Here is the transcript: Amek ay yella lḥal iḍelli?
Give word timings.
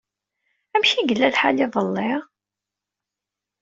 Amek 0.75 0.89
ay 0.93 1.05
yella 1.09 1.27
lḥal 1.33 1.57
iḍelli? 1.65 2.11